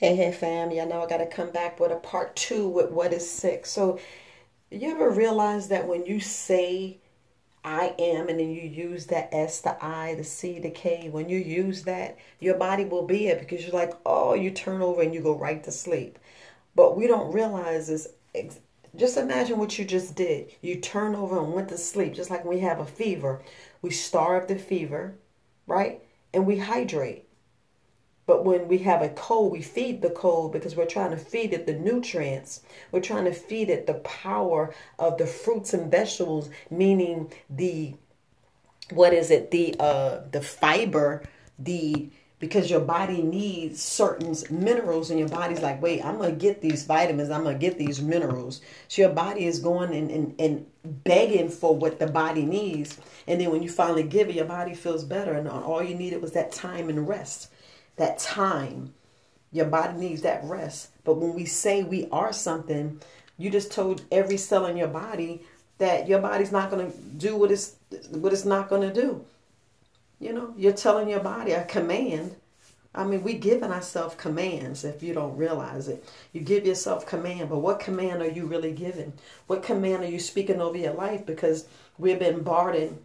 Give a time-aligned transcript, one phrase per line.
[0.00, 0.70] Hey, hey, fam.
[0.70, 3.66] Y'all know I got to come back with a part two with what is sick.
[3.66, 3.98] So,
[4.70, 7.00] you ever realize that when you say
[7.64, 11.28] I am and then you use that S, the I, the C, the K, when
[11.28, 15.02] you use that, your body will be it because you're like, oh, you turn over
[15.02, 16.18] and you go right to sleep.
[16.74, 18.08] But we don't realize is
[18.96, 20.52] just imagine what you just did.
[20.62, 23.42] You turn over and went to sleep, just like we have a fever.
[23.82, 25.16] We starve the fever,
[25.66, 26.02] right?
[26.32, 27.26] And we hydrate
[28.30, 31.52] but when we have a cold, we feed the cold because we're trying to feed
[31.52, 32.60] it the nutrients.
[32.92, 37.96] We're trying to feed it the power of the fruits and vegetables, meaning the
[38.92, 39.50] what is it?
[39.50, 41.24] The uh the fiber,
[41.58, 46.60] the because your body needs certain minerals and your body's like, wait, I'm gonna get
[46.60, 48.60] these vitamins, I'm gonna get these minerals.
[48.86, 50.66] So your body is going and, and, and
[51.02, 52.96] begging for what the body needs.
[53.26, 55.32] And then when you finally give it, your body feels better.
[55.32, 57.48] And all you needed was that time and rest
[58.00, 58.92] that time.
[59.52, 60.90] Your body needs that rest.
[61.04, 63.00] But when we say we are something,
[63.38, 65.42] you just told every cell in your body
[65.78, 67.76] that your body's not going to do what it's
[68.10, 69.24] what it's not going to do.
[70.20, 72.36] You know, you're telling your body a command.
[72.94, 76.04] I mean, we giving ourselves commands if you don't realize it.
[76.32, 79.12] You give yourself command, but what command are you really giving?
[79.46, 81.24] What command are you speaking over your life?
[81.24, 81.66] Because
[81.98, 82.98] we've been bombarded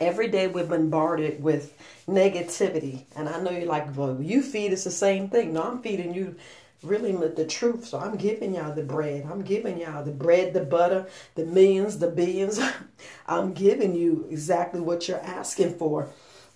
[0.00, 1.76] every day we're bombarded with
[2.08, 3.04] negativity.
[3.16, 5.52] And i know you're like well you feed us the same thing.
[5.52, 6.36] No i'm feeding you
[6.82, 7.86] really the truth.
[7.86, 9.26] So i'm giving y'all the bread.
[9.30, 12.60] I'm giving y'all the bread the butter the millions the billions.
[13.26, 16.08] I'm giving you exactly what you're asking for.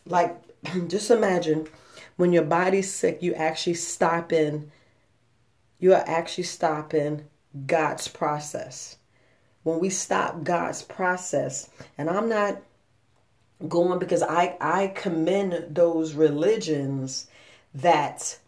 [0.07, 0.37] Like
[0.89, 1.69] just imagine
[2.17, 4.70] when your body's sick you actually stop in.
[5.79, 7.25] You are actually stopping
[7.67, 8.97] god's process.
[9.65, 12.63] When we stop god's process and i'm not
[13.69, 17.29] going because I I commend those religions
[17.75, 18.39] that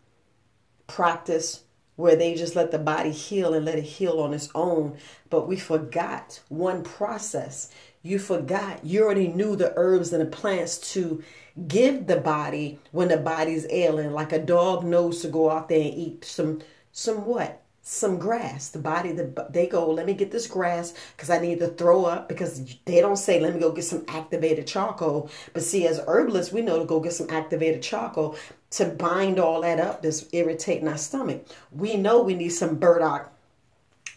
[0.86, 1.62] practice
[1.96, 4.96] where they just let the body heal and let it heal on its own.
[5.30, 7.70] But we forgot one process.
[8.02, 8.84] You forgot.
[8.84, 11.22] You already knew the herbs and the plants to
[11.68, 14.12] give the body when the body's ailing.
[14.12, 16.60] Like a dog knows to go out there and eat some
[16.92, 17.63] some what?
[17.86, 18.70] Some grass.
[18.70, 22.06] The body, the, they go, let me get this grass because I need to throw
[22.06, 25.30] up because they don't say, let me go get some activated charcoal.
[25.52, 28.36] But see, as herbalists, we know to go get some activated charcoal
[28.70, 31.46] to bind all that up that's irritating our stomach.
[31.70, 33.30] We know we need some burdock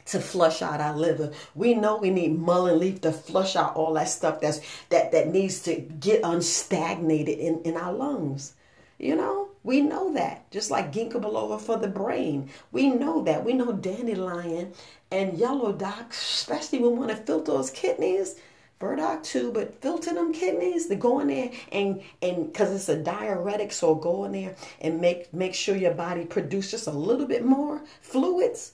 [0.06, 1.34] to flush out our liver.
[1.54, 5.28] We know we need mullein leaf to flush out all that stuff that's that that
[5.28, 8.54] needs to get unstagnated in, in our lungs.
[8.98, 9.47] You know?
[9.68, 10.50] We know that.
[10.50, 12.50] Just like ginkgo biloba for the brain.
[12.72, 13.44] We know that.
[13.44, 14.72] We know dandelion
[15.12, 18.38] and yellow dock, especially when we want to filter those kidneys.
[18.80, 22.96] Burdock too, but filter them kidneys They go in there and and because it's a
[22.96, 27.26] diuretic, so go in there and make make sure your body produces just a little
[27.26, 28.74] bit more fluids.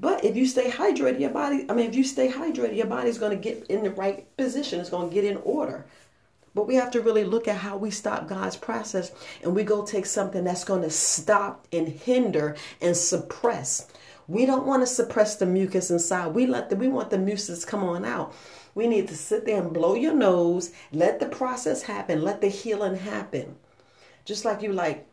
[0.00, 3.18] But if you stay hydrated, your body, I mean, if you stay hydrated, your body's
[3.18, 4.80] going to get in the right position.
[4.80, 5.84] It's going to get in order.
[6.54, 9.84] But we have to really look at how we stop God's process and we go
[9.84, 13.88] take something that's going to stop and hinder and suppress.
[14.28, 16.34] We don't want to suppress the mucus inside.
[16.34, 18.34] We let the we want the mucus come on out.
[18.74, 22.48] We need to sit there and blow your nose, let the process happen, let the
[22.48, 23.56] healing happen.
[24.24, 25.06] Just like you like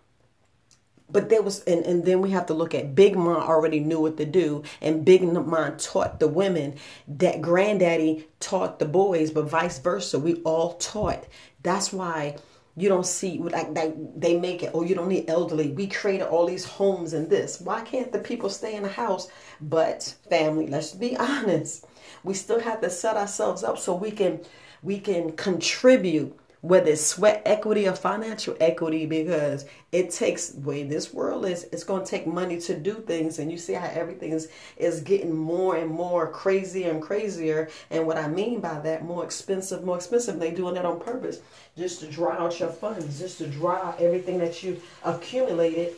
[1.11, 3.99] but there was and, and then we have to look at big mom already knew
[3.99, 6.75] what to do and big mom taught the women
[7.07, 10.19] that granddaddy taught the boys but vice versa.
[10.19, 11.25] We all taught.
[11.63, 12.37] That's why
[12.77, 15.71] you don't see like, like they make it oh you don't need elderly.
[15.71, 17.59] We created all these homes and this.
[17.59, 19.29] Why can't the people stay in the house?
[19.61, 21.85] But family let's be honest.
[22.23, 24.41] We still have to set ourselves up so we can
[24.81, 31.13] we can contribute whether it's sweat equity or financial equity, because it takes way this
[31.13, 34.31] world is it's going to take money to do things, and you see how everything
[34.31, 37.69] is is getting more and more crazier and crazier.
[37.89, 40.39] And what I mean by that, more expensive, more expensive.
[40.39, 41.39] They doing that on purpose,
[41.77, 45.95] just to draw out your funds, just to draw out everything that you accumulated,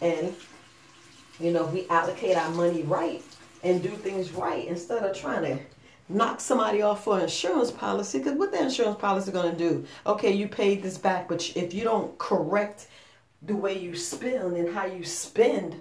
[0.00, 0.34] and
[1.38, 3.22] you know we allocate our money right
[3.62, 5.58] and do things right instead of trying to
[6.08, 9.84] knock somebody off for an insurance policy because what the insurance policy going to do?
[10.06, 12.88] Okay you paid this back but if you don't correct
[13.42, 15.80] the way you spend and how you spend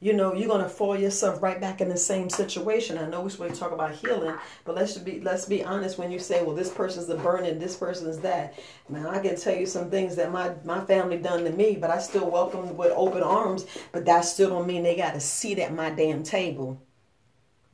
[0.00, 2.98] you know you're going to fall yourself right back in the same situation.
[2.98, 4.34] I know we're supposed to talk about healing
[4.64, 7.76] but let's be let's be honest when you say well this person's the burning this
[7.76, 8.54] person's that.
[8.88, 11.90] Man i can tell you some things that my my family done to me but
[11.90, 15.58] i still welcome with open arms but that still don't mean they got a seat
[15.58, 16.78] at my damn table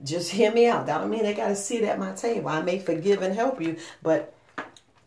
[0.04, 0.86] just hear me out.
[0.86, 2.48] That don't mean they got to sit at my table.
[2.48, 4.34] I may forgive and help you, but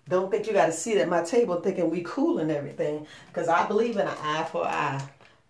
[0.08, 3.08] don't think you got to sit at my table thinking we cool and everything.
[3.28, 5.02] Because I believe in an eye for eye.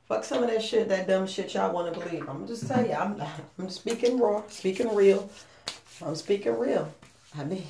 [0.08, 2.30] Fuck some of that shit, that dumb shit y'all want to believe.
[2.30, 3.22] I'm just tell you, I'm,
[3.58, 5.30] I'm speaking raw, speaking real.
[6.06, 6.94] I'm speaking real.
[7.38, 7.66] I mean,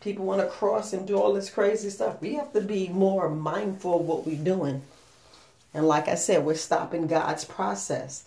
[0.00, 2.20] people want to cross and do all this crazy stuff.
[2.20, 4.82] We have to be more mindful of what we're doing.
[5.72, 8.24] And like I said, we're stopping God's process.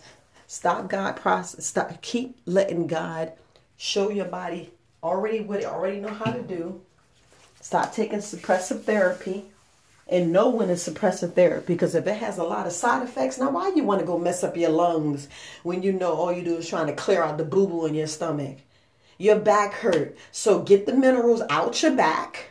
[0.52, 1.64] Stop God process.
[1.64, 2.02] Stop.
[2.02, 3.32] Keep letting God
[3.78, 4.70] show your body
[5.02, 6.82] already what it already know how to do.
[7.62, 9.46] Stop taking suppressive therapy
[10.06, 13.38] and know when it's suppressive therapy because if it has a lot of side effects,
[13.38, 15.26] now why you want to go mess up your lungs
[15.62, 17.94] when you know all you do is trying to clear out the boo boo in
[17.94, 18.58] your stomach?
[19.16, 22.50] Your back hurt, so get the minerals out your back,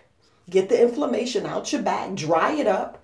[0.50, 3.04] get the inflammation out your back, dry it up,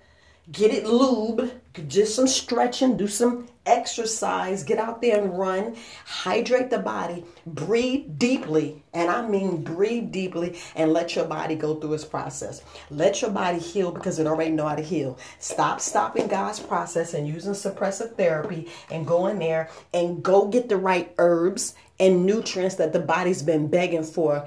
[0.50, 1.52] get it lube,
[1.86, 5.76] just some stretching, do some exercise, get out there and run,
[6.06, 11.74] hydrate the body, breathe deeply, and I mean breathe deeply and let your body go
[11.74, 12.62] through its process.
[12.90, 15.18] Let your body heal because it already know how to heal.
[15.38, 20.68] Stop stopping God's process and using suppressive therapy and go in there and go get
[20.68, 24.46] the right herbs and nutrients that the body's been begging for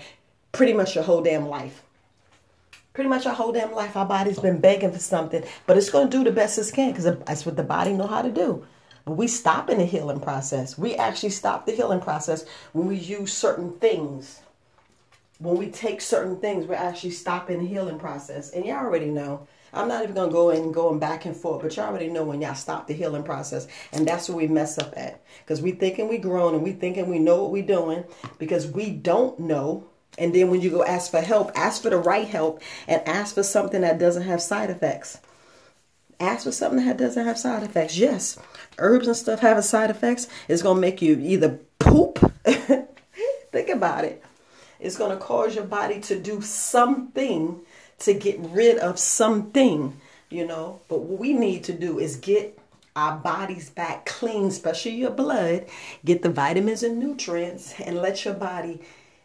[0.51, 1.83] pretty much your whole damn life
[2.93, 6.09] pretty much our whole damn life our body's been begging for something but it's going
[6.09, 8.65] to do the best it can because that's what the body know how to do
[9.05, 10.77] but we stop in the healing process.
[10.77, 14.41] We actually stop the healing process when we use certain things.
[15.39, 18.51] When we take certain things we're actually stopping the healing process.
[18.51, 19.47] And y'all already know.
[19.73, 22.41] I'm not even gonna go in going back and forth, but y'all already know when
[22.41, 25.21] y'all stop the healing process, and that's where we mess up at.
[25.39, 28.03] Because we thinking we grown and we thinking we know what we doing
[28.37, 29.85] because we don't know.
[30.17, 33.33] And then when you go ask for help, ask for the right help and ask
[33.33, 35.19] for something that doesn't have side effects.
[36.21, 37.97] Ask for something that doesn't have side effects.
[37.97, 38.37] Yes,
[38.77, 40.27] herbs and stuff have a side effects.
[40.47, 42.19] It's going to make you either poop.
[43.51, 44.23] Think about it.
[44.79, 47.61] It's going to cause your body to do something
[47.99, 50.81] to get rid of something, you know.
[50.87, 52.55] But what we need to do is get
[52.95, 55.65] our bodies back clean, especially your blood,
[56.05, 58.79] get the vitamins and nutrients, and let your body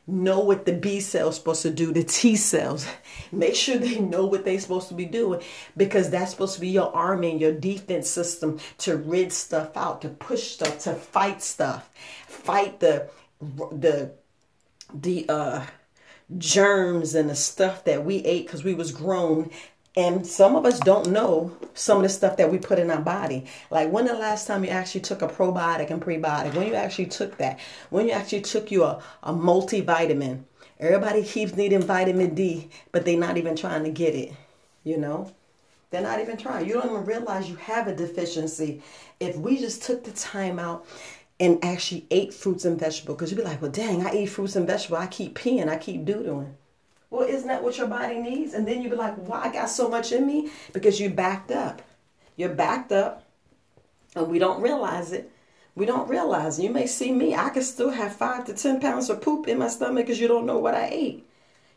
[0.06, 2.86] know what the B cells supposed to do, the T cells.
[3.32, 5.42] Make sure they know what they're supposed to be doing
[5.76, 10.02] because that's supposed to be your army and your defense system to rid stuff out,
[10.02, 11.90] to push stuff, to fight stuff.
[12.26, 13.10] Fight the
[13.40, 14.12] the
[14.94, 15.66] the uh
[16.38, 19.50] germs and the stuff that we ate because we was grown
[19.96, 23.00] and some of us don't know some of the stuff that we put in our
[23.00, 23.46] body.
[23.70, 27.06] Like when the last time you actually took a probiotic and prebiotic, when you actually
[27.06, 27.58] took that,
[27.88, 30.44] when you actually took you a, multivitamin.
[30.78, 34.34] Everybody keeps needing vitamin D, but they're not even trying to get it.
[34.84, 35.32] You know?
[35.90, 36.66] They're not even trying.
[36.66, 38.82] You don't even realize you have a deficiency.
[39.18, 40.84] If we just took the time out
[41.40, 44.56] and actually ate fruits and vegetables, because you'd be like, well, dang, I eat fruits
[44.56, 45.00] and vegetables.
[45.00, 46.54] I keep peeing, I keep doodling.
[47.10, 48.54] Well, isn't that what your body needs?
[48.54, 50.50] And then you'd be like, why I got so much in me?
[50.72, 51.82] Because you backed up.
[52.36, 53.24] You're backed up
[54.14, 55.30] and we don't realize it.
[55.74, 56.58] We don't realize.
[56.58, 57.34] You may see me.
[57.34, 60.26] I can still have five to ten pounds of poop in my stomach because you
[60.26, 61.28] don't know what I ate.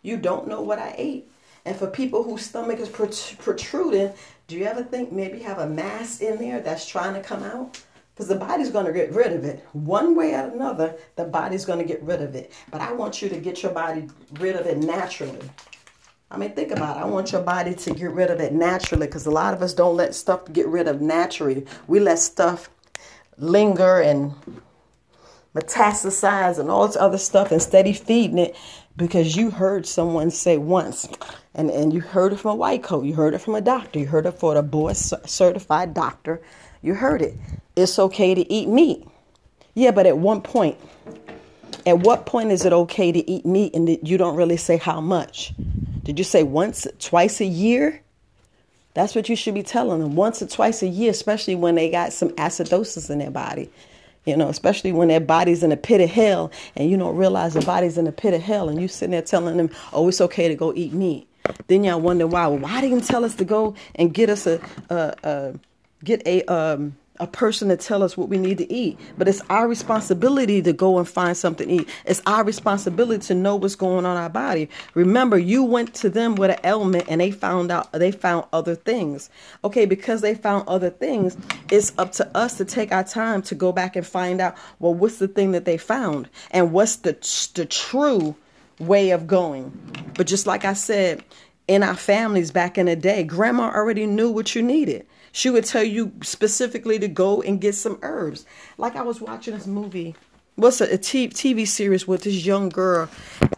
[0.02, 1.30] You don't know what I ate.
[1.66, 4.14] And for people whose stomach is protruding,
[4.48, 7.82] do you ever think maybe have a mass in there that's trying to come out?
[8.20, 9.66] Because the body's going to get rid of it.
[9.72, 12.52] One way or another, the body's going to get rid of it.
[12.70, 14.10] But I want you to get your body
[14.42, 15.50] rid of it naturally.
[16.30, 17.00] I mean, think about it.
[17.00, 19.74] I want your body to get rid of it naturally because a lot of us
[19.74, 21.66] don't let stuff get rid of naturally.
[21.88, 22.70] We let stuff
[23.38, 24.34] linger and
[25.56, 28.54] metastasize and all this other stuff instead of feeding it
[28.98, 31.08] because you heard someone say once,
[31.56, 33.98] and, and you heard it from a white coat, you heard it from a doctor,
[33.98, 36.42] you heard it from a board certified doctor
[36.82, 37.36] you heard it.
[37.76, 39.06] It's okay to eat meat.
[39.74, 40.78] Yeah, but at one point,
[41.86, 45.00] at what point is it okay to eat meat and you don't really say how
[45.02, 45.54] much?
[46.04, 48.02] Did you say once, twice a year?
[48.94, 50.16] That's what you should be telling them.
[50.16, 53.70] Once or twice a year, especially when they got some acidosis in their body.
[54.26, 57.54] You know, especially when their body's in a pit of hell and you don't realize
[57.54, 60.22] the body's in a pit of hell and you sitting there telling them, oh, it's
[60.22, 61.28] okay to go eat meat.
[61.68, 62.48] Then y'all wonder why.
[62.48, 64.60] Well, why didn't tell us to go and get us a,
[64.90, 65.54] a, a
[66.04, 68.98] get a um a person to tell us what we need to eat.
[69.18, 71.90] But it's our responsibility to go and find something to eat.
[72.06, 74.70] It's our responsibility to know what's going on our body.
[74.94, 78.76] Remember, you went to them with an ailment and they found out they found other
[78.76, 79.30] things.
[79.64, 81.38] Okay, because they found other things,
[81.70, 84.94] it's up to us to take our time to go back and find out well
[84.94, 87.14] what's the thing that they found and what's the
[87.56, 88.36] the true
[88.80, 89.78] way of going.
[90.16, 91.24] But just like I said,
[91.70, 95.06] in our families back in the day, grandma already knew what you needed.
[95.32, 98.44] She would tell you specifically to go and get some herbs.
[98.80, 100.16] Like I was watching this movie.
[100.56, 103.08] What's a, TV series with this young girl?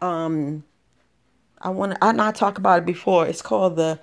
[0.02, 0.66] Um,
[1.62, 2.04] I want to.
[2.04, 3.26] I not talk about it before.
[3.26, 3.98] It's called the.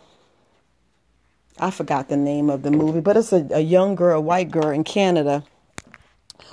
[1.61, 4.51] I forgot the name of the movie, but it's a, a young girl, a white
[4.51, 5.45] girl in Canada,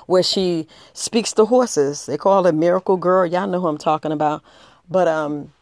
[0.06, 2.04] where she speaks to horses.
[2.04, 3.24] They call her Miracle Girl.
[3.24, 4.42] Y'all know who I'm talking about.
[4.90, 5.52] But um,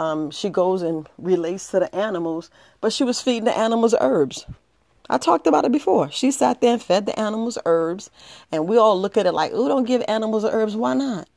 [0.00, 4.46] um, she goes and relates to the animals, but she was feeding the animals herbs.
[5.10, 6.10] I talked about it before.
[6.10, 8.08] She sat there and fed the animals herbs,
[8.50, 10.74] and we all look at it like, oh, don't give animals herbs.
[10.74, 11.28] Why not?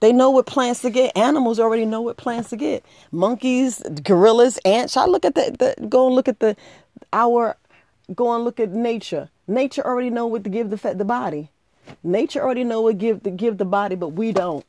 [0.00, 1.14] They know what plants to get.
[1.18, 2.82] Animals already know what plants to get.
[3.12, 4.96] Monkeys, gorillas, ants.
[4.96, 6.56] I look at the, the go and look at the
[7.12, 7.56] our
[8.14, 9.28] go and look at nature.
[9.46, 11.50] Nature already know what to give the the body.
[12.02, 14.64] Nature already know what give to give the body, but we don't.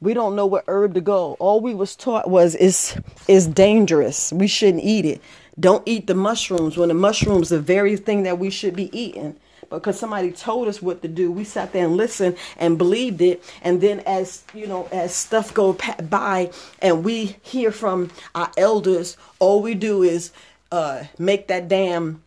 [0.00, 1.36] We don't know what herb to go.
[1.38, 4.32] All we was taught was is is dangerous.
[4.32, 5.20] We shouldn't eat it.
[5.58, 9.36] Don't eat the mushrooms when the mushrooms the very thing that we should be eating
[9.68, 11.30] because somebody told us what to do.
[11.30, 13.42] We sat there and listened and believed it.
[13.62, 19.16] And then as, you know, as stuff go by and we hear from our elders,
[19.38, 20.32] all we do is
[20.72, 22.22] uh, make that damn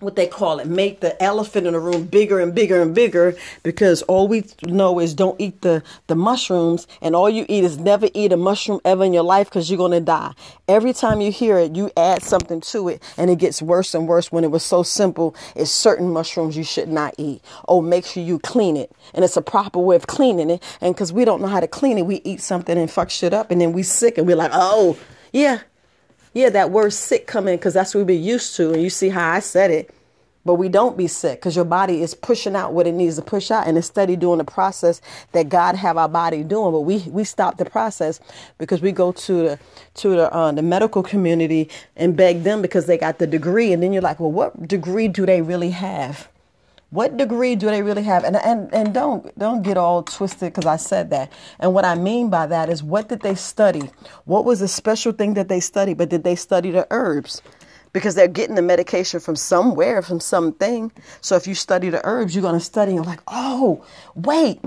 [0.00, 3.36] what they call it, make the elephant in the room bigger and bigger and bigger
[3.64, 7.78] because all we know is don't eat the, the mushrooms and all you eat is
[7.78, 10.32] never eat a mushroom ever in your life because you're going to die.
[10.68, 14.06] Every time you hear it, you add something to it and it gets worse and
[14.06, 15.34] worse when it was so simple.
[15.56, 17.42] It's certain mushrooms you should not eat.
[17.66, 18.92] Oh, make sure you clean it.
[19.14, 20.62] And it's a proper way of cleaning it.
[20.80, 23.34] And because we don't know how to clean it, we eat something and fuck shit
[23.34, 24.96] up and then we sick and we're like, oh,
[25.32, 25.60] yeah,
[26.38, 28.72] yeah, that word sick come in because that's what we've been used to.
[28.72, 29.90] And you see how I said it.
[30.44, 33.22] But we don't be sick because your body is pushing out what it needs to
[33.22, 35.02] push out and it's steady doing the process
[35.32, 36.72] that God have our body doing.
[36.72, 38.18] But we, we stop the process
[38.56, 39.58] because we go to the
[39.94, 43.72] to the uh, the medical community and beg them because they got the degree.
[43.72, 46.28] And then you're like, well, what degree do they really have?
[46.90, 48.24] What degree do they really have?
[48.24, 51.30] And and and don't don't get all twisted because I said that.
[51.58, 53.90] And what I mean by that is, what did they study?
[54.24, 55.98] What was the special thing that they studied?
[55.98, 57.42] But did they study the herbs?
[57.92, 60.90] Because they're getting the medication from somewhere, from something.
[61.20, 64.60] So if you study the herbs, you're gonna study and like, oh, wait.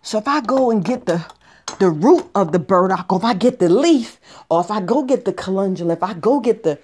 [0.00, 1.24] So if I go and get the
[1.78, 4.18] the root of the burdock, or if I get the leaf,
[4.48, 6.78] or if I go get the calendula, if I go get the,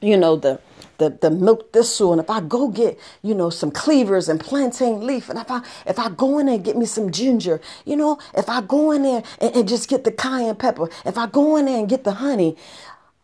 [0.00, 0.60] you know, the
[0.98, 5.06] the, the milk thistle and if I go get, you know, some cleavers and plantain
[5.06, 7.96] leaf and if I if I go in there and get me some ginger, you
[7.96, 11.26] know, if I go in there and, and just get the cayenne pepper, if I
[11.26, 12.56] go in there and get the honey,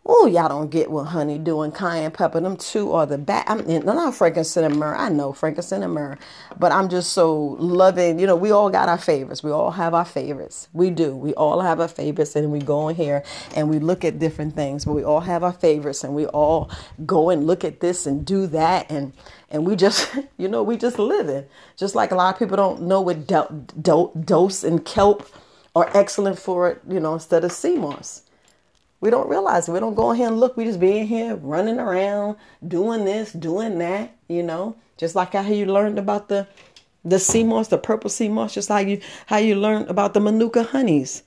[0.05, 2.41] Oh, y'all don't get what honey doing, cayenne pepper.
[2.41, 3.45] Them two are the bad.
[3.47, 4.97] I'm not frankincense and myrrh.
[4.97, 6.19] I know frankincense and myrrh,
[6.59, 8.19] but I'm just so loving.
[8.19, 9.45] You know, we all got our favorites.
[9.45, 10.67] We all have our favorites.
[10.73, 11.15] We do.
[11.15, 13.23] We all have our favorites, and we go in here
[13.55, 14.87] and we look at different things.
[14.87, 16.69] But we all have our favorites, and we all
[17.07, 19.13] go and look at this and do that, and
[19.53, 21.49] and we just, you know, we just live it.
[21.77, 23.45] Just like a lot of people don't know what do,
[23.81, 25.29] do, dulse and kelp
[25.77, 26.81] are excellent for it.
[26.89, 28.23] You know, instead of sea moss.
[29.03, 29.73] We don't realize it.
[29.73, 30.57] We don't go in here and look.
[30.57, 34.77] We just be in here running around, doing this, doing that, you know.
[34.97, 36.47] Just like how you learned about the
[37.05, 40.21] the sea moss, the purple sea moss, just like you how you learned about the
[40.21, 41.25] manuka honeys,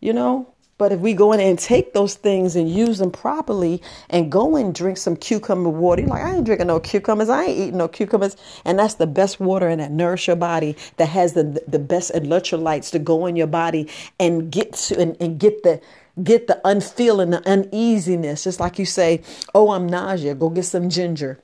[0.00, 0.48] you know.
[0.76, 3.80] But if we go in and take those things and use them properly
[4.10, 7.28] and go and drink some cucumber water, you're like, I ain't drinking no cucumbers.
[7.28, 8.36] I ain't eating no cucumbers.
[8.64, 12.12] And that's the best water and that nourish your body, that has the the best
[12.12, 15.80] electrolytes to go in your body and get to and, and get the
[16.22, 18.44] get the unfeeling, the uneasiness.
[18.44, 19.22] Just like you say,
[19.54, 21.40] oh, I'm nausea, go get some ginger.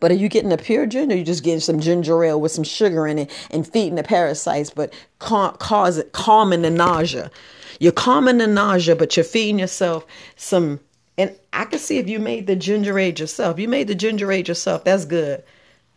[0.00, 1.14] But are you getting a pure ginger?
[1.14, 4.02] Or you just getting some ginger ale with some sugar in it and feeding the
[4.02, 7.30] parasites, but cause it calming the nausea.
[7.78, 10.06] You're calming the nausea, but you're feeding yourself
[10.36, 10.80] some.
[11.18, 13.58] And I can see if you made the ginger ale yourself.
[13.58, 14.84] You made the ginger ale yourself.
[14.84, 15.42] That's good.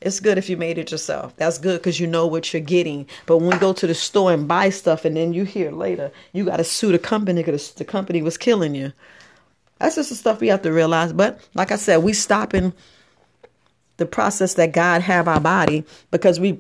[0.03, 1.35] It's good if you made it yourself.
[1.37, 3.07] That's good because you know what you're getting.
[3.25, 6.11] But when you go to the store and buy stuff and then you hear later,
[6.33, 8.93] you got to sue the company because the company was killing you.
[9.79, 11.13] That's just the stuff we have to realize.
[11.13, 12.73] But like I said, we stopping
[13.97, 16.59] the process that God have our body because we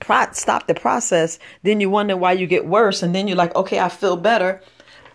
[0.00, 1.38] pro- stop the process.
[1.62, 4.60] Then you wonder why you get worse, and then you're like, okay, I feel better.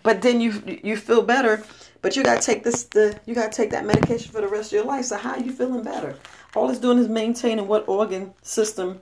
[0.02, 1.62] But then you you feel better,
[2.02, 4.76] but you gotta take this the you gotta take that medication for the rest of
[4.76, 5.04] your life.
[5.06, 6.16] So how are you feeling better?
[6.54, 9.00] All it's doing is maintaining what organ system.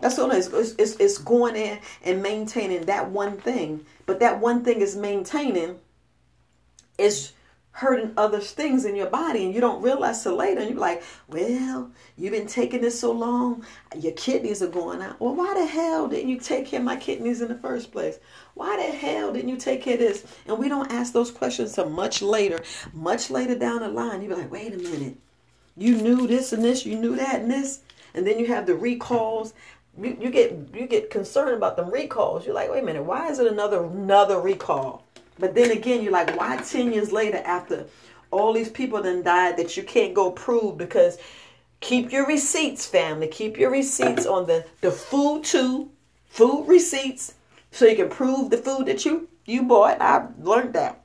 [0.00, 0.52] That's all it is.
[0.52, 3.84] It's, it's, it's going in and maintaining that one thing.
[4.06, 5.78] But that one thing is maintaining
[6.96, 7.32] is
[7.78, 11.00] hurting other things in your body and you don't realize till later and you're like
[11.28, 13.64] well you've been taking this so long
[13.96, 16.96] your kidneys are going out well why the hell didn't you take care of my
[16.96, 18.18] kidneys in the first place
[18.54, 21.78] why the hell didn't you take care of this and we don't ask those questions
[21.78, 22.60] until much later
[22.92, 25.16] much later down the line you're like wait a minute
[25.78, 27.80] you knew this and this, you knew that and this,
[28.14, 29.54] and then you have the recalls.
[30.00, 32.44] You, you get you get concerned about them recalls.
[32.44, 35.04] You're like, wait a minute, why is it another another recall?
[35.38, 37.86] But then again, you're like, why ten years later after
[38.30, 41.18] All these people then died that you can't go prove because
[41.80, 43.28] keep your receipts, family.
[43.28, 45.90] Keep your receipts on the, the food too.
[46.28, 47.34] Food receipts.
[47.70, 50.00] So you can prove the food that you, you bought.
[50.00, 51.02] I learned that.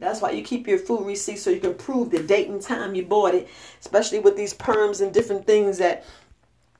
[0.00, 2.94] That's why you keep your food receipts so you can prove the date and time
[2.94, 3.48] you bought it,
[3.80, 6.04] especially with these perms and different things that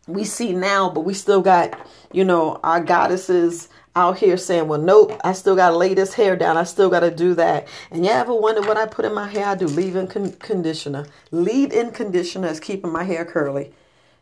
[0.07, 1.79] we see now, but we still got,
[2.13, 6.15] you know, our goddesses out here saying, well, nope, I still got to lay this
[6.15, 6.57] hair down.
[6.57, 7.69] I still got to do that.
[7.91, 9.47] And you ever wonder what I put in my hair?
[9.47, 11.07] I do leave-in con- conditioner.
[11.31, 13.73] Leave-in conditioner is keeping my hair curly.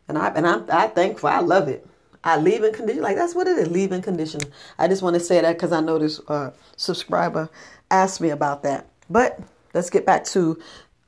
[0.07, 1.29] And, I, and I'm, I thankful.
[1.29, 1.87] I love it.
[2.23, 3.03] I leave in conditioner.
[3.03, 4.47] Like, that's what it is, leave in conditioner.
[4.77, 7.49] I just want to say that because I know this uh, subscriber
[7.91, 8.87] asked me about that.
[9.09, 9.39] But
[9.73, 10.59] let's get back to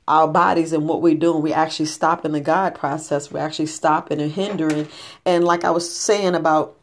[0.08, 1.42] our bodies and what we're doing.
[1.42, 3.30] We're actually stopping the God process.
[3.30, 4.88] We're actually stopping and hindering.
[5.24, 6.76] And like I was saying about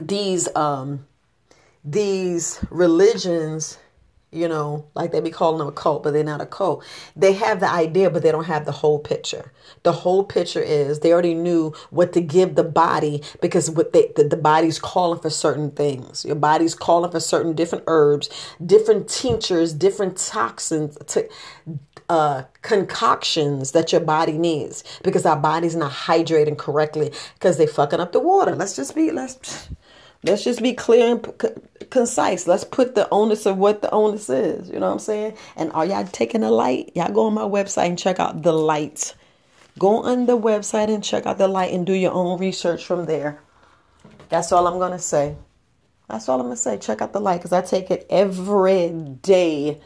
[0.00, 1.06] these um
[1.84, 3.78] these religions
[4.32, 6.84] you know, like they be calling them a cult, but they're not a cult.
[7.16, 9.52] They have the idea, but they don't have the whole picture.
[9.82, 14.12] The whole picture is they already knew what to give the body because what they,
[14.14, 16.24] the, the body's calling for certain things.
[16.24, 18.28] Your body's calling for certain different herbs,
[18.64, 21.28] different tinctures, different toxins, to,
[22.08, 28.00] uh, concoctions that your body needs because our body's not hydrating correctly because they fucking
[28.00, 28.54] up the water.
[28.54, 29.68] Let's just be let's
[30.22, 32.46] Let's just be clear and concise.
[32.46, 34.68] Let's put the onus of what the onus is.
[34.68, 35.36] You know what I'm saying?
[35.56, 36.92] And are y'all taking the light?
[36.94, 39.14] Y'all go on my website and check out the light.
[39.78, 43.06] Go on the website and check out the light and do your own research from
[43.06, 43.40] there.
[44.28, 45.36] That's all I'm going to say.
[46.08, 46.76] That's all I'm going to say.
[46.76, 48.90] Check out the light because I take it every
[49.22, 49.80] day.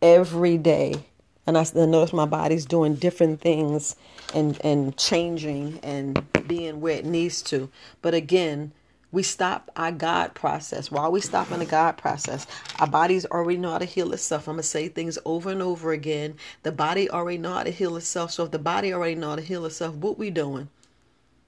[0.00, 1.04] Every day.
[1.46, 3.96] And I notice my body's doing different things
[4.34, 7.70] and, and changing and being where it needs to.
[8.02, 8.72] But again,
[9.12, 10.90] we stop our God process.
[10.90, 12.46] While we stop in the God process,
[12.78, 14.46] our bodies already know how to heal itself.
[14.46, 16.36] I'm gonna say things over and over again.
[16.62, 18.30] The body already know how to heal itself.
[18.30, 20.68] So if the body already know how to heal itself, what we doing?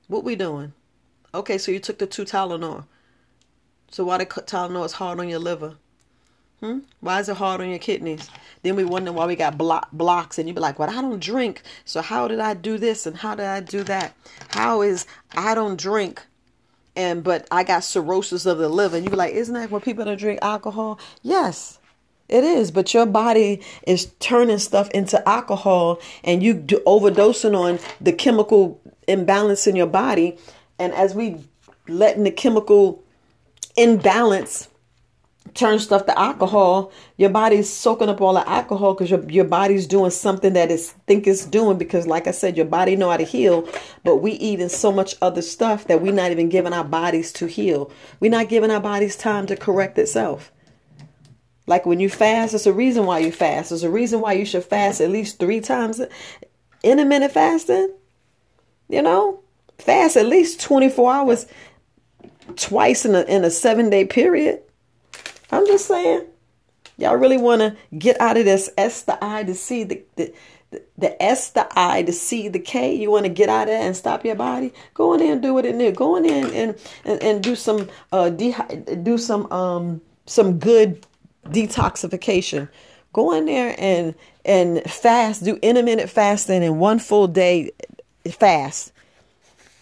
[0.09, 0.73] What we doing?
[1.35, 2.87] Okay, so you took the two Tylenol.
[3.91, 5.77] So why the Tylenol is hard on your liver?
[6.61, 6.81] Hmm?
[7.01, 8.29] Why is it hard on your kidneys?
[8.63, 11.21] Then we wonder why we got block, blocks, and you be like, "Well, I don't
[11.21, 14.15] drink, so how did I do this and how did I do that?
[14.51, 16.23] How is I don't drink?"
[16.97, 18.97] And but I got cirrhosis of the liver.
[18.97, 20.99] And you be like, isn't that what people that drink alcohol?
[21.23, 21.79] Yes,
[22.29, 22.71] it is.
[22.71, 28.81] But your body is turning stuff into alcohol, and you do overdosing on the chemical
[29.09, 30.39] imbalance in your body.
[30.79, 31.39] And as we
[31.89, 33.03] letting the chemical
[33.77, 34.69] imbalance
[35.55, 39.87] turn stuff to alcohol, your body's soaking up all the alcohol because your, your body's
[39.87, 43.17] doing something that is think it's doing because like I said, your body know how
[43.17, 43.69] to heal,
[44.05, 47.47] but we eating so much other stuff that we're not even giving our bodies to
[47.47, 47.91] heal.
[48.21, 50.53] We're not giving our bodies time to correct itself.
[51.67, 53.71] Like when you fast, there's a reason why you fast.
[53.71, 56.01] There's a reason why you should fast at least three times
[56.83, 57.95] intermittent fasting.
[58.89, 59.41] You know,
[59.79, 61.47] fast at least 24 hours
[62.57, 64.63] twice in a in a seven day period
[65.53, 66.27] I'm just saying.
[66.99, 70.35] Y'all really want to get out of this S the I to see the, the,
[70.99, 72.95] the, S the I to see the K.
[72.95, 74.73] You want to get out of that and stop your body?
[74.95, 75.97] Go in there and do it needs.
[75.97, 78.55] Go in there and, and, and, and do some uh de-
[79.03, 81.07] do some um some good
[81.47, 82.69] detoxification.
[83.13, 85.45] Go in there and and fast.
[85.45, 87.73] Do intermittent fasting and one full day
[88.31, 88.92] fast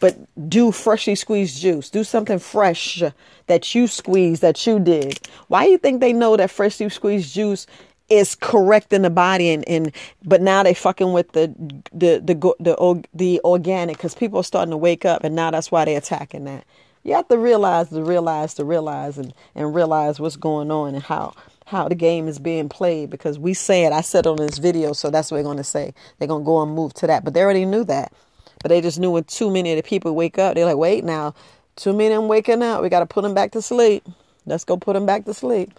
[0.00, 0.16] but
[0.48, 1.90] do freshly squeezed juice.
[1.90, 3.02] Do something fresh
[3.46, 5.20] that you squeeze that you did.
[5.48, 7.66] Why do you think they know that freshly squeezed juice
[8.08, 9.92] is correct in the body and, and
[10.24, 11.46] but now they fucking with the
[11.92, 15.50] the the the, the, the organic because people are starting to wake up and now
[15.50, 16.64] that's why they're attacking that.
[17.04, 21.04] You have to realize to realize to realize and, and realize what's going on and
[21.04, 21.34] how
[21.66, 25.08] how the game is being played because we said I said on this video, so
[25.08, 25.94] that's what they're gonna say.
[26.18, 27.24] They're gonna go and move to that.
[27.24, 28.12] But they already knew that.
[28.62, 31.04] But they just knew when too many of the people wake up, they're like, wait
[31.04, 31.34] now,
[31.76, 32.82] too many of them waking up.
[32.82, 34.06] We got to put them back to sleep.
[34.46, 35.72] Let's go put them back to sleep.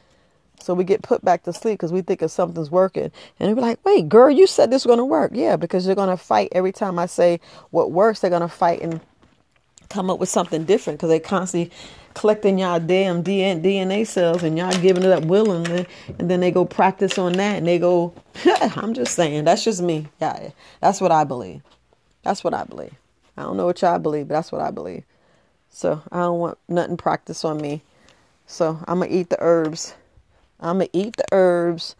[0.59, 3.11] So we get put back to sleep because we think if something's working.
[3.39, 5.31] And they're like, wait, girl, you said this was going to work.
[5.33, 7.39] Yeah, because they're going to fight every time I say
[7.71, 9.01] what works, they're going to fight and
[9.89, 11.71] come up with something different because they constantly
[12.13, 15.87] collecting y'all damn DNA cells and y'all giving it up willingly.
[16.19, 18.13] And then they go practice on that and they go,
[18.45, 20.07] I'm just saying, that's just me.
[20.19, 21.61] Yeah, that's what I believe.
[22.23, 22.93] That's what I believe.
[23.37, 25.03] I don't know what y'all believe, but that's what I believe.
[25.69, 27.81] So I don't want nothing practice on me.
[28.45, 29.95] So I'm to eat the herbs.
[30.59, 31.95] I'm to eat the herbs.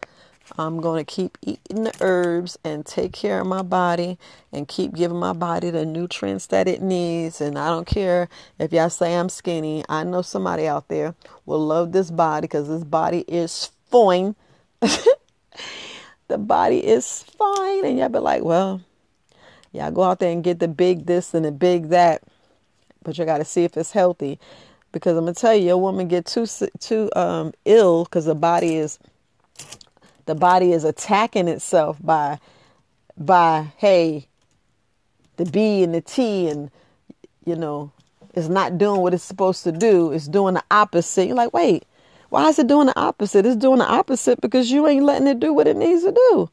[0.58, 4.18] I'm to keep eating the herbs and take care of my body
[4.52, 7.40] and keep giving my body the nutrients that it needs.
[7.40, 9.84] And I don't care if y'all say I'm skinny.
[9.88, 11.14] I know somebody out there
[11.46, 14.34] will love this body because this body is fine.
[16.28, 17.84] the body is fine.
[17.84, 18.82] And y'all be like, well,
[19.72, 22.22] y'all go out there and get the big this and the big that,
[23.02, 24.38] but you got to see if it's healthy.
[24.92, 26.46] Because I'm gonna tell you, your woman get too
[26.78, 28.98] too um, ill because the body is
[30.26, 32.38] the body is attacking itself by
[33.16, 34.28] by hey
[35.36, 36.70] the B and the T and
[37.46, 37.90] you know
[38.34, 40.12] is not doing what it's supposed to do.
[40.12, 41.26] It's doing the opposite.
[41.26, 41.84] You're like, wait,
[42.30, 43.44] why is it doing the opposite?
[43.44, 46.50] It's doing the opposite because you ain't letting it do what it needs to do.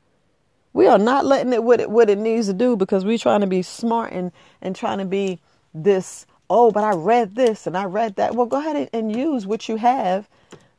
[0.79, 3.41] We are not letting it what it what it needs to do because we're trying
[3.41, 5.41] to be smart and and trying to be
[5.73, 6.25] this.
[6.49, 8.33] Oh, but I read this and I read that.
[8.33, 10.29] Well, go ahead and, and use what you have,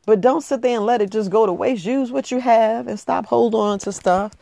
[0.07, 1.85] but don't sit there and let it just go to waste.
[1.85, 4.33] Use what you have and stop holding on to stuff.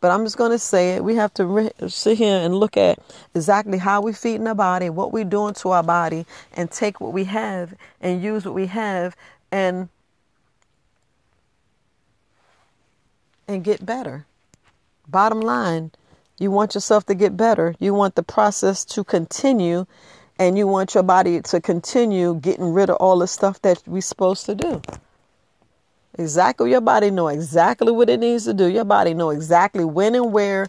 [0.00, 1.04] But I'm just going to say it.
[1.04, 2.98] We have to re- sit here and look at
[3.34, 7.12] exactly how we're feeding our body, what we're doing to our body, and take what
[7.12, 9.14] we have and use what we have
[9.50, 9.90] and
[13.46, 14.24] and get better.
[15.08, 15.90] Bottom line,
[16.38, 17.74] you want yourself to get better.
[17.78, 19.86] You want the process to continue
[20.38, 24.00] and you want your body to continue getting rid of all the stuff that we're
[24.00, 24.82] supposed to do.
[26.18, 28.66] Exactly your body know exactly what it needs to do.
[28.66, 30.66] Your body know exactly when and where,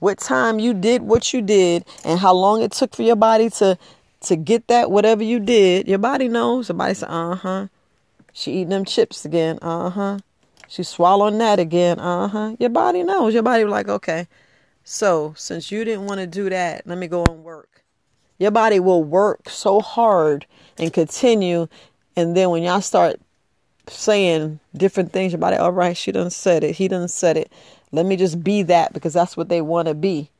[0.00, 3.50] what time you did what you did and how long it took for your body
[3.50, 3.78] to
[4.22, 5.86] to get that whatever you did.
[5.86, 6.66] Your body knows.
[6.66, 7.68] Somebody said, "Uh-huh."
[8.32, 9.58] She eating them chips again.
[9.62, 10.18] Uh-huh.
[10.70, 11.98] She's swallowing that again.
[11.98, 12.56] Uh huh.
[12.60, 13.34] Your body knows.
[13.34, 14.28] Your body like, okay.
[14.84, 17.82] So since you didn't want to do that, let me go and work.
[18.38, 20.46] Your body will work so hard
[20.78, 21.66] and continue.
[22.14, 23.20] And then when y'all start
[23.88, 26.76] saying different things, your body, all right, she done said it.
[26.76, 27.52] He done said it.
[27.90, 30.30] Let me just be that because that's what they want to be.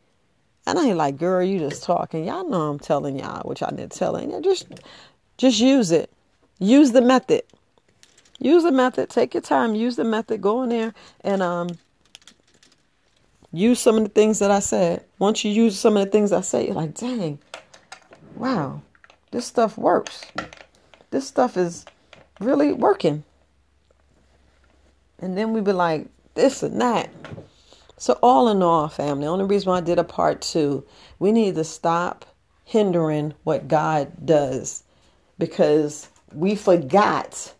[0.64, 2.24] And I ain't like, girl, you just talking.
[2.24, 4.30] Y'all know I'm telling y'all, which I didn't telling.
[4.30, 4.40] you.
[4.40, 4.68] Just,
[5.38, 6.08] just use it.
[6.60, 7.42] Use the method.
[8.40, 9.10] Use the method.
[9.10, 9.74] Take your time.
[9.74, 10.40] Use the method.
[10.40, 11.68] Go in there and um,
[13.52, 15.04] use some of the things that I said.
[15.18, 17.38] Once you use some of the things I say, you're like, dang,
[18.34, 18.80] wow,
[19.30, 20.24] this stuff works.
[21.10, 21.84] This stuff is
[22.40, 23.24] really working.
[25.18, 27.10] And then we be like, this and that.
[27.98, 30.86] So all in all, family, the only reason why I did a part two,
[31.18, 32.24] we need to stop
[32.64, 34.84] hindering what God does
[35.38, 37.52] because we forgot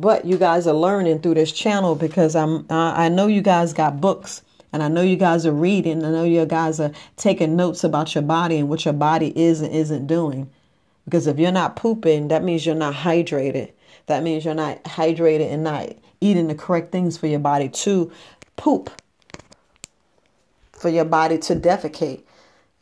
[0.00, 4.00] but you guys are learning through this channel because I'm I know you guys got
[4.00, 6.04] books and I know you guys are reading.
[6.04, 9.60] I know you guys are taking notes about your body and what your body is
[9.60, 10.50] and isn't doing.
[11.04, 13.72] Because if you're not pooping, that means you're not hydrated.
[14.06, 15.88] That means you're not hydrated and not
[16.20, 18.12] eating the correct things for your body to
[18.56, 18.90] poop,
[20.72, 22.22] for your body to defecate.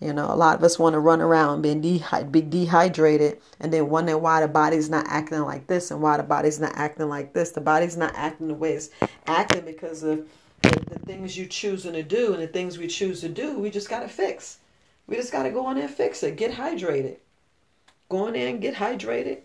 [0.00, 3.72] You know, a lot of us want to run around being de- be dehydrated and
[3.72, 7.08] then wondering why the body's not acting like this and why the body's not acting
[7.08, 7.52] like this.
[7.52, 8.90] The body's not acting the way it's
[9.26, 10.28] acting because of
[10.60, 13.58] the, the things you choosing to do and the things we choose to do.
[13.58, 14.58] We just got to fix.
[15.06, 16.36] We just got to go in there and fix it.
[16.36, 17.16] Get hydrated.
[18.10, 19.38] Go in there and get hydrated.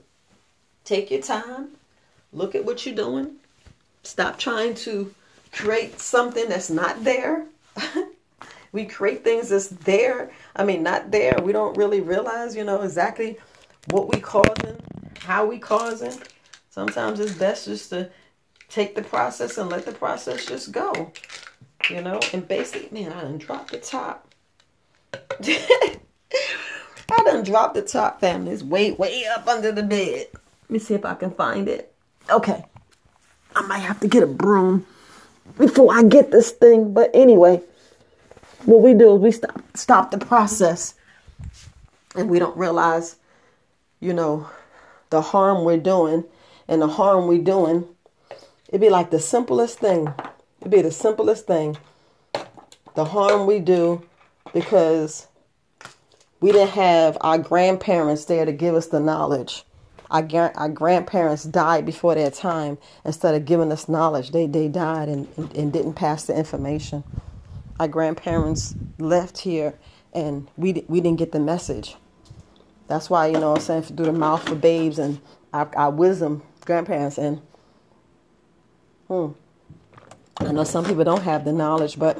[0.83, 1.69] Take your time.
[2.33, 3.35] Look at what you're doing.
[4.03, 5.13] Stop trying to
[5.53, 7.45] create something that's not there.
[8.71, 10.31] we create things that's there.
[10.55, 11.37] I mean, not there.
[11.41, 13.37] We don't really realize, you know, exactly
[13.89, 14.79] what we causing,
[15.19, 16.13] how we causing.
[16.69, 18.09] Sometimes it's best just to
[18.69, 21.11] take the process and let the process just go.
[21.89, 24.33] You know, and basically, man, I done dropped the top.
[25.43, 25.97] I
[27.25, 28.53] done dropped the top, family.
[28.53, 30.27] It's way, way up under the bed.
[30.33, 31.93] Let me see if I can find it.
[32.29, 32.63] Okay.
[33.55, 34.85] I might have to get a broom
[35.57, 36.93] before I get this thing.
[36.93, 37.61] But anyway,
[38.65, 40.93] what we do is we stop stop the process
[42.15, 43.15] and we don't realize
[43.99, 44.49] you know
[45.09, 46.25] the harm we're doing.
[46.67, 47.85] And the harm we're doing
[48.69, 50.13] it'd be like the simplest thing
[50.61, 51.77] it'd be the simplest thing.
[52.95, 54.03] The harm we do
[54.53, 55.27] because
[56.39, 59.63] we didn't have our grandparents there to give us the knowledge.
[60.09, 64.31] Our, our grandparents died before their time instead of giving us knowledge.
[64.31, 67.03] They, they died and, and, and didn't pass the information
[67.79, 69.77] our grandparents left here
[70.13, 71.95] and we we didn't get the message.
[72.87, 75.19] That's why you know I'm saying through the mouth of babes and
[75.53, 77.41] our, our wisdom grandparents and
[79.07, 79.31] hmm.
[80.37, 82.17] I know some people don't have the knowledge, but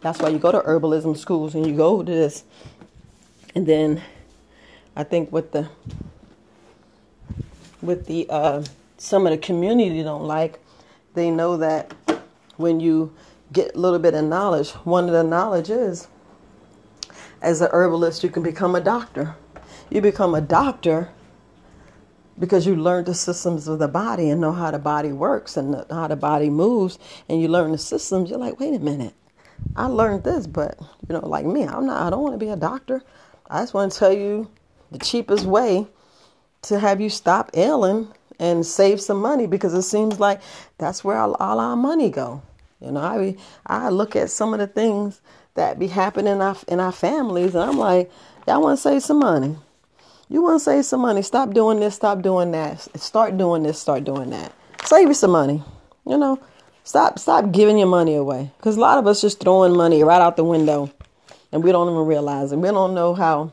[0.00, 2.44] that's why you go to herbalism schools and you go to this.
[3.54, 4.02] And then
[4.96, 5.68] I think with the
[7.80, 8.64] with the uh,
[8.98, 10.60] some of the community don't like,
[11.14, 11.92] they know that
[12.56, 13.12] when you
[13.52, 14.70] get a little bit of knowledge.
[14.70, 16.08] One of the knowledge is
[17.40, 19.34] as a herbalist, you can become a doctor.
[19.90, 21.10] You become a doctor
[22.38, 25.84] because you learn the systems of the body and know how the body works and
[25.90, 29.12] how the body moves and you learn the systems you're like wait a minute
[29.76, 32.48] i learned this but you know like me i'm not i don't want to be
[32.48, 33.02] a doctor
[33.50, 34.50] i just want to tell you
[34.90, 35.86] the cheapest way
[36.62, 40.40] to have you stop ailing and save some money because it seems like
[40.78, 42.40] that's where all, all our money go
[42.82, 45.20] you know i i look at some of the things
[45.54, 48.10] that be happening in our, in our families and i'm like
[48.46, 49.56] y'all want to save some money
[50.32, 51.20] you want to save some money.
[51.20, 52.80] Stop doing this, stop doing that.
[52.98, 54.54] Start doing this, start doing that.
[54.82, 55.62] Save you some money.
[56.06, 56.40] You know,
[56.84, 58.50] stop stop giving your money away.
[58.56, 60.90] Because a lot of us just throwing money right out the window
[61.52, 62.56] and we don't even realize it.
[62.56, 63.52] We don't know how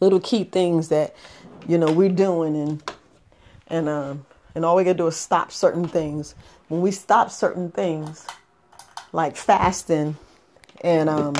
[0.00, 1.14] little key things that,
[1.68, 2.92] you know, we're doing and
[3.68, 4.26] and um
[4.56, 6.34] and all we gotta do is stop certain things.
[6.68, 8.26] When we stop certain things,
[9.12, 10.16] like fasting
[10.82, 11.34] and um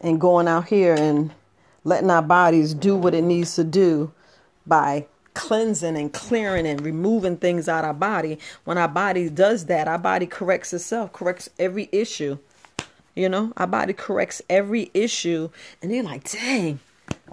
[0.00, 1.30] and going out here and
[1.84, 4.12] letting our bodies do what it needs to do
[4.66, 8.38] by cleansing and clearing and removing things out of our body.
[8.64, 12.38] When our body does that, our body corrects itself, corrects every issue.
[13.14, 15.50] You know, our body corrects every issue.
[15.82, 16.80] And you're like, dang,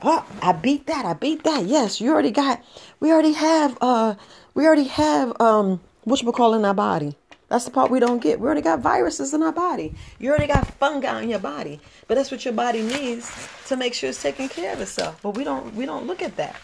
[0.01, 1.05] oh, I beat that.
[1.05, 1.65] I beat that.
[1.65, 2.63] Yes, you already got,
[2.99, 4.15] we already have, uh,
[4.53, 7.15] we already have, um, what you call in our body.
[7.49, 8.39] That's the part we don't get.
[8.39, 9.93] We already got viruses in our body.
[10.19, 11.79] You already got fungi in your body.
[12.07, 13.31] But that's what your body needs
[13.67, 15.19] to make sure it's taking care of itself.
[15.21, 16.55] But we don't we don't look at that.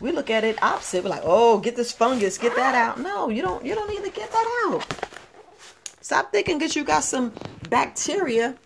[0.00, 1.04] We look at it opposite.
[1.04, 3.00] We're like, oh, get this fungus, get that out.
[3.00, 4.84] No, you don't you don't need to get that out.
[6.00, 7.32] Stop thinking that you got some
[7.68, 8.56] bacteria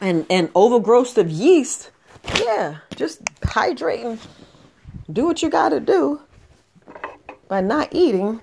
[0.00, 1.90] and and overgrowth of yeast.
[2.40, 4.18] Yeah, just hydrate and
[5.12, 6.20] do what you gotta do
[7.48, 8.40] by not eating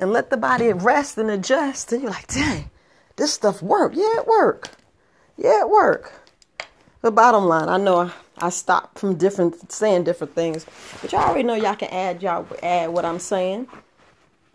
[0.00, 2.70] and let the body rest and adjust, and you're like, dang,
[3.16, 3.92] this stuff work.
[3.94, 4.70] Yeah, it work.
[5.36, 6.12] Yeah, it work.
[7.02, 10.66] The bottom line, I know I, I stopped from different saying different things,
[11.00, 13.68] but y'all already know y'all can add y'all add what I'm saying.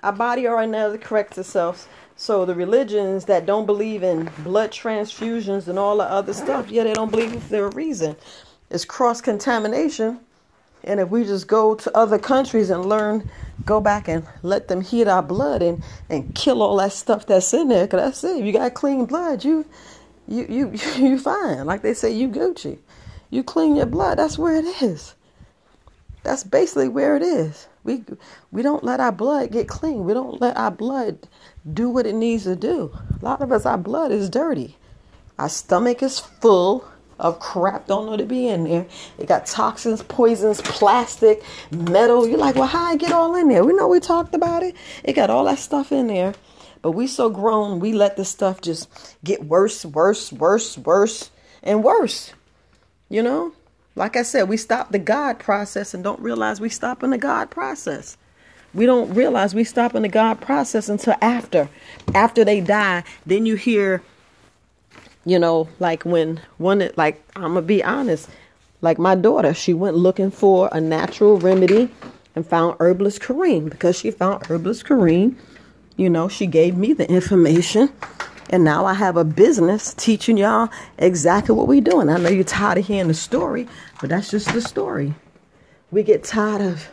[0.02, 1.88] Our body already knows it corrects itself.
[2.16, 6.84] So the religions that don't believe in blood transfusions and all the other stuff, yeah,
[6.84, 8.16] they don't believe for a reason.
[8.70, 10.20] It's cross contamination
[10.86, 13.30] and if we just go to other countries and learn,
[13.66, 17.54] go back and let them heat our blood and, and kill all that stuff that's
[17.54, 18.40] in there, because that's it.
[18.40, 19.66] If you got clean blood, you
[20.28, 21.66] you you you fine.
[21.66, 22.80] Like they say, you Gucci.
[23.30, 24.20] You clean your blood.
[24.20, 25.16] That's where it is.
[26.24, 27.68] That's basically where it is.
[27.84, 28.04] We
[28.52, 30.06] we don't let our blood get clean.
[30.06, 31.28] We don't let our blood
[31.72, 32.96] do what it needs to do.
[33.22, 34.78] A lot of us, our blood is dirty.
[35.38, 36.88] Our stomach is full
[37.20, 38.86] of crap don't know to be in there.
[39.18, 42.28] It got toxins, poisons, plastic, metal.
[42.28, 43.64] You're like, well, how I get all in there?
[43.64, 44.76] We know we talked about it.
[45.04, 46.34] It got all that stuff in there.
[46.82, 51.32] But we so grown, we let the stuff just get worse, worse, worse, worse,
[51.64, 52.34] and worse.
[53.10, 53.54] You know?
[53.96, 57.18] Like I said, we stop the God process and don't realize we stop in the
[57.18, 58.18] God process.
[58.74, 61.70] We don't realize we stop in the God process until after.
[62.14, 64.04] After they die, then you hear
[65.26, 68.30] you know, like when one, like I'm gonna be honest,
[68.82, 71.90] like my daughter, she went looking for a natural remedy
[72.36, 75.36] and found herbalist Kareem because she found herbalist Kareem.
[75.98, 77.90] You know, she gave me the information,
[78.50, 82.10] and now I have a business teaching y'all exactly what we're doing.
[82.10, 83.68] I know you're tired of hearing the story,
[84.02, 85.14] but that's just the story.
[85.92, 86.90] We get tired of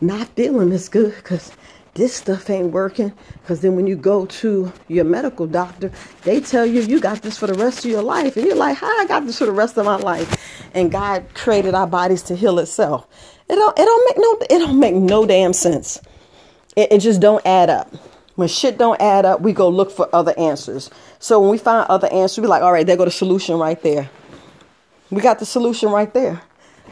[0.00, 1.50] not feeling this good because
[1.98, 3.12] this stuff ain't working.
[3.42, 5.90] Because then when you go to your medical doctor,
[6.22, 8.36] they tell you you got this for the rest of your life.
[8.36, 10.70] And you're like, how I got this for the rest of my life?
[10.74, 13.06] And God created our bodies to heal itself.
[13.48, 16.00] It don't, it don't make no it don't make no damn sense.
[16.76, 17.92] It, it just don't add up.
[18.36, 20.90] When shit don't add up, we go look for other answers.
[21.18, 23.82] So when we find other answers, we like, all right, there go the solution right
[23.82, 24.08] there.
[25.10, 26.40] We got the solution right there.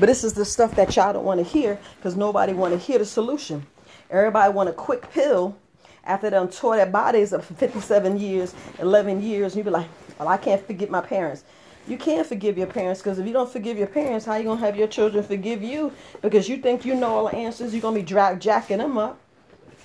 [0.00, 2.78] But this is the stuff that y'all don't want to hear because nobody want to
[2.78, 3.66] hear the solution.
[4.10, 5.56] Everybody want a quick pill
[6.04, 9.56] after they tore their bodies for 57 years, 11 years.
[9.56, 9.88] You be like,
[10.18, 11.44] well, I can't forgive my parents.
[11.88, 14.56] You can't forgive your parents because if you don't forgive your parents, how you to
[14.56, 15.92] have your children forgive you?
[16.20, 17.72] Because you think you know all the answers.
[17.72, 19.20] You're to be drag- jacking them up.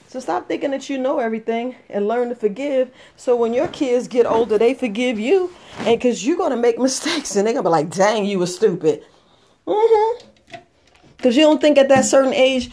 [0.07, 2.91] So stop thinking that you know everything and learn to forgive.
[3.15, 5.53] So when your kids get older, they forgive you.
[5.79, 9.05] And because you're to make mistakes and they're to be like, dang, you were stupid.
[9.65, 10.57] Mm-hmm.
[11.15, 12.71] Because you don't think at that certain age,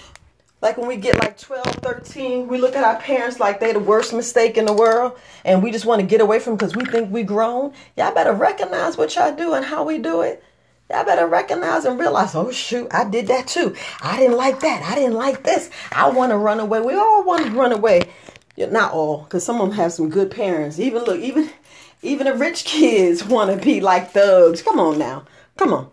[0.61, 3.79] like when we get like 12, 13, we look at our parents like they the
[3.79, 6.85] worst mistake in the world and we just want to get away from because we
[6.85, 7.73] think we grown.
[7.97, 10.43] Y'all better recognize what y'all do and how we do it.
[10.91, 13.77] Y'all better recognize and realize, oh shoot, I did that too.
[14.03, 14.83] I didn't like that.
[14.83, 15.71] I didn't like this.
[15.93, 16.81] I want to run away.
[16.81, 18.09] We all want to run away.
[18.57, 20.81] Not all, because some of them have some good parents.
[20.81, 21.51] Even look, even
[22.03, 24.63] even the rich kids want to be like thugs.
[24.63, 25.25] Come on now.
[25.57, 25.91] Come on.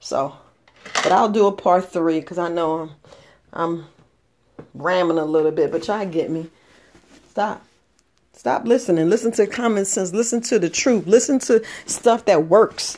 [0.00, 0.34] So,
[1.02, 2.90] but I'll do a part three because I know I'm
[3.52, 3.86] I'm
[4.74, 6.48] ramming a little bit, but y'all get me.
[7.30, 7.64] Stop.
[8.32, 9.10] Stop listening.
[9.10, 10.12] Listen to common sense.
[10.12, 11.06] Listen to the truth.
[11.06, 12.96] Listen to stuff that works.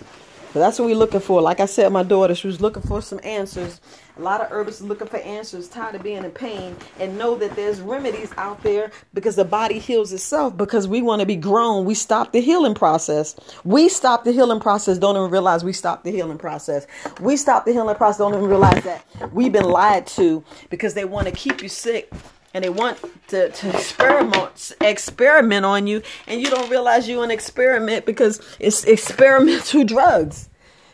[0.53, 1.41] But that's what we're looking for.
[1.41, 3.81] Like I said, my daughter, she was looking for some answers.
[4.19, 7.55] A lot of herbs looking for answers, tired of being in pain, and know that
[7.55, 11.85] there's remedies out there because the body heals itself because we want to be grown.
[11.85, 13.37] We stop the healing process.
[13.65, 16.87] We stop the healing process, don't even realize we stop the healing process.
[17.21, 21.05] We stop the healing process, don't even realize that we've been lied to because they
[21.05, 22.13] want to keep you sick
[22.55, 27.31] and they want to, to experiment experiment on you and you don't realize you're an
[27.31, 30.49] experiment because it's experimental drugs.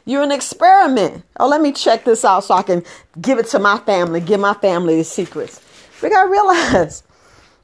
[0.05, 1.25] You're an experiment.
[1.41, 2.83] Oh let me check this out so i can
[3.21, 5.61] give it to my family give my family the secrets.
[6.03, 7.03] We gotta realize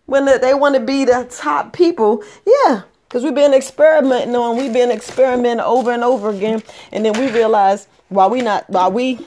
[0.07, 4.72] when they want to be the top people yeah because we've been experimenting on we've
[4.72, 9.18] been experimenting over and over again and then we realize why we not why we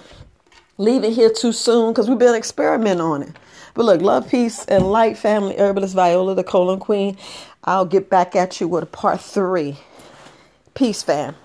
[0.77, 3.35] leaving here too soon because we've been experimenting on it
[3.75, 7.17] but look, love, peace, and light, family, herbalist Viola, the colon queen.
[7.65, 9.77] I'll get back at you with a part three.
[10.75, 11.35] Peace, fam.